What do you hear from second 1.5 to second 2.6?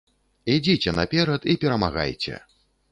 і перамагайце!